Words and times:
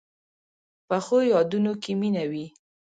پخو 0.87 1.17
یادونو 1.33 1.73
کې 1.81 1.91
مینه 1.99 2.23
وي 2.31 2.45